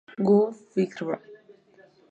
[0.17, 1.13] Go, Fighting!